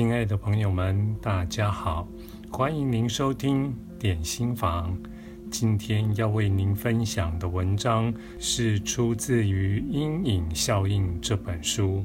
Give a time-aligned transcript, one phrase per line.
[0.00, 2.08] 亲爱的朋友们，大家好，
[2.50, 4.96] 欢迎您收听点心房。
[5.50, 12.02] 今天要为您分享的文章是出自于《阴影效应》这本书，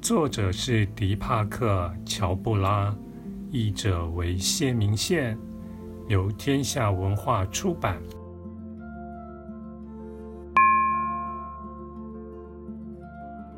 [0.00, 2.96] 作者是迪帕克·乔布拉，
[3.50, 5.36] 译者为谢明宪，
[6.06, 8.00] 由天下文化出版。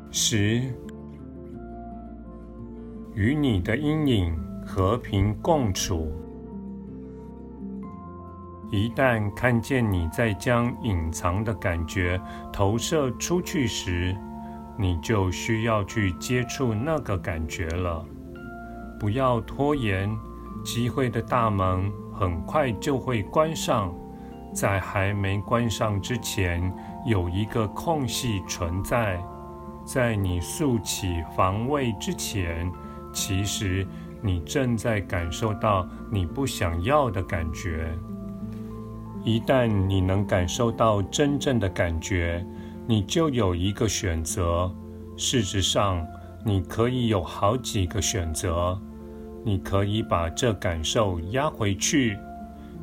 [0.09, 0.73] 十，
[3.13, 6.11] 与你的阴影和平共处。
[8.71, 12.19] 一旦看见你在将隐藏的感觉
[12.53, 14.15] 投射出去时，
[14.77, 18.05] 你就需要去接触那个感觉了。
[18.97, 20.09] 不要拖延，
[20.63, 23.93] 机会的大门很快就会关上。
[24.53, 26.73] 在还没关上之前，
[27.05, 29.21] 有一个空隙存在。
[29.83, 32.71] 在你竖起防卫之前，
[33.13, 33.85] 其实
[34.21, 37.91] 你正在感受到你不想要的感觉。
[39.23, 42.45] 一旦你能感受到真正的感觉，
[42.87, 44.73] 你就有一个选择。
[45.15, 46.05] 事实上，
[46.43, 48.79] 你可以有好几个选择。
[49.43, 52.17] 你可以把这感受压回去，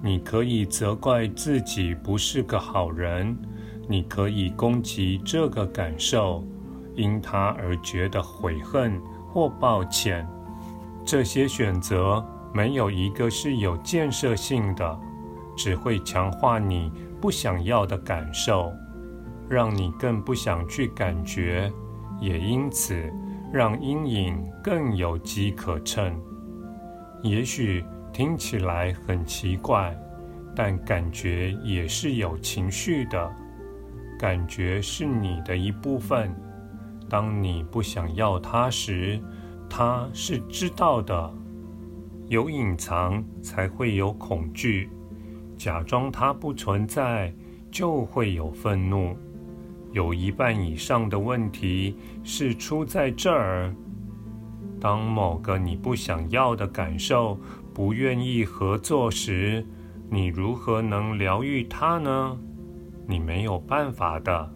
[0.03, 3.37] 你可以责怪自己不是个好人，
[3.89, 6.45] 你可以攻击这个感受。
[6.95, 10.27] 因他而觉得悔恨或抱歉，
[11.05, 15.01] 这些选择没有一个是有建设性的，
[15.57, 16.91] 只会强化你
[17.21, 18.73] 不想要的感受，
[19.49, 21.71] 让你更不想去感觉，
[22.21, 23.11] 也因此
[23.53, 26.19] 让阴影更有机可乘。
[27.23, 29.97] 也许听起来很奇怪，
[30.55, 33.31] 但感觉也是有情绪的，
[34.19, 36.35] 感觉是你的一部分。
[37.09, 39.21] 当你不想要它时，
[39.69, 41.35] 它是知道的。
[42.29, 44.91] 有隐藏才会有恐惧，
[45.57, 47.35] 假装它不存在
[47.71, 49.17] 就会有愤怒。
[49.93, 53.75] 有一半以上的问题是出在这儿。
[54.79, 57.41] 当某个你不想要的感受
[57.73, 59.67] 不愿意合作时，
[60.11, 62.39] 你如何能疗愈它呢？
[63.07, 64.53] 你没有办法的。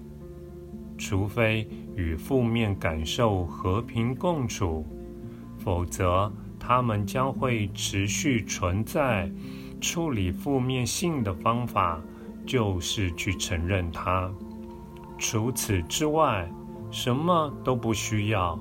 [1.02, 4.86] 除非与负面感受和平共处，
[5.58, 9.28] 否则它们将会持续存在。
[9.80, 12.00] 处理负面性的方法
[12.46, 14.30] 就是去承认它。
[15.18, 16.48] 除此之外，
[16.92, 18.56] 什么都不需要。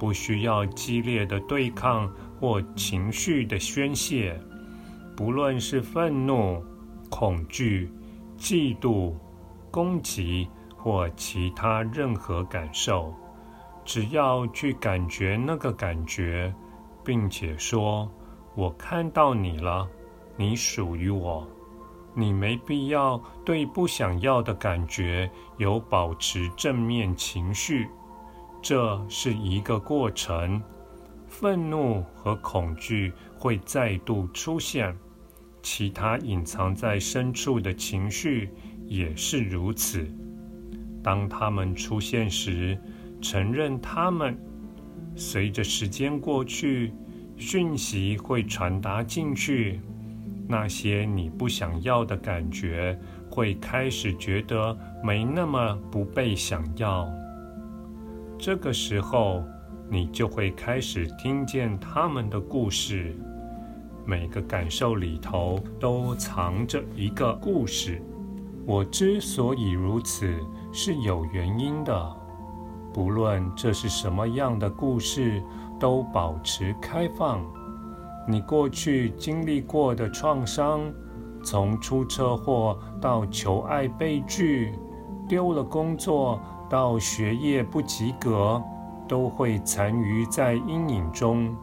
[0.00, 4.36] 不需要激烈的对抗或情绪的宣泄，
[5.16, 6.60] 不论是愤怒、
[7.08, 7.88] 恐惧、
[8.36, 9.12] 嫉妒、
[9.70, 10.48] 攻击。
[10.78, 13.12] 或其他任何感受，
[13.84, 16.54] 只要去感觉那个感觉，
[17.04, 18.10] 并且说
[18.56, 19.86] ：“我看到你了，
[20.36, 21.46] 你属于我。”
[22.14, 27.86] 你没必要对不想要的感觉有保持正面情绪，
[28.60, 30.60] 这是一个过程。
[31.28, 34.96] 愤怒和恐惧会再度出现，
[35.62, 38.50] 其他隐藏在深处的情绪
[38.86, 40.10] 也是如此。
[41.02, 42.78] 当他们出现时，
[43.20, 44.36] 承认他们。
[45.16, 46.92] 随着时间过去，
[47.36, 49.80] 讯息会传达进去。
[50.46, 52.98] 那些你不想要的感觉，
[53.28, 57.08] 会开始觉得没那么不被想要。
[58.38, 59.42] 这个时候，
[59.90, 63.14] 你就会开始听见他们的故事。
[64.06, 68.00] 每个感受里头都藏着一个故事。
[68.64, 70.32] 我之所以如此。
[70.72, 72.16] 是有原因的，
[72.92, 75.42] 不论这是什么样的故事，
[75.78, 77.44] 都保持开放。
[78.26, 80.92] 你过去经历过的创伤，
[81.42, 84.74] 从出车祸到求爱被拒，
[85.26, 88.62] 丢了工作到学业不及格，
[89.08, 91.56] 都会残余在阴影中。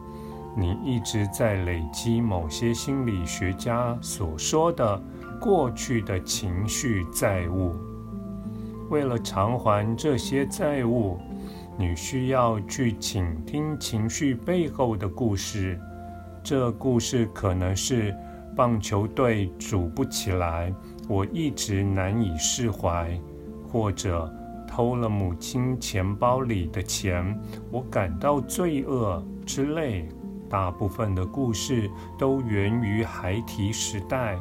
[0.56, 5.00] 你一直在累积某些心理学家所说的
[5.38, 7.74] 过去的情绪债务。
[8.88, 11.18] 为了偿还这些债务，
[11.76, 15.78] 你需要去倾听情绪背后的故事。
[16.42, 18.14] 这故事可能是
[18.54, 20.72] 棒球队组不起来，
[21.08, 23.08] 我一直难以释怀；
[23.66, 24.32] 或者
[24.68, 27.38] 偷了母亲钱包里的钱，
[27.70, 30.08] 我感到罪恶之类。
[30.48, 34.38] 大部分的故事都源于孩提时代，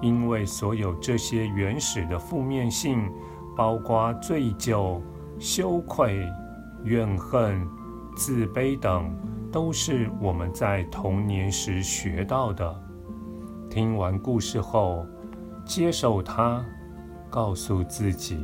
[0.00, 3.10] 因为所有这些原始的负面性。
[3.56, 5.00] 包括罪疚、
[5.38, 6.28] 羞愧、
[6.82, 7.66] 怨恨、
[8.16, 9.14] 自卑等，
[9.52, 12.82] 都是我们在童年时学到的。
[13.70, 15.06] 听完故事后，
[15.64, 16.64] 接受它，
[17.30, 18.38] 告诉自己，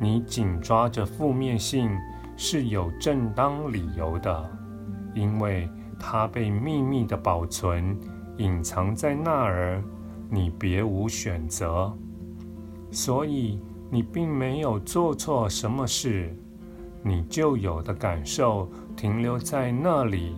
[0.00, 1.90] 你紧抓着负面性
[2.36, 4.50] 是有正当理由的，
[5.14, 5.68] 因为
[5.98, 7.96] 它被秘密地保存，
[8.38, 9.82] 隐藏在那儿，
[10.28, 11.92] 你别无选择。
[12.90, 16.34] 所以你并没有做错什么事，
[17.02, 20.34] 你旧有的感受停留在那里，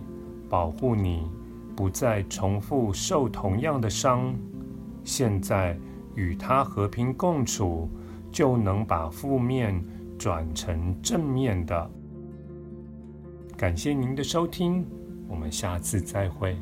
[0.49, 1.29] 保护你
[1.75, 4.35] 不再重复受同样的伤。
[5.03, 5.77] 现在
[6.15, 7.89] 与它和平共处，
[8.31, 9.83] 就能把负面
[10.17, 11.89] 转成正面的。
[13.55, 14.85] 感谢您的收听，
[15.27, 16.57] 我们下次再会。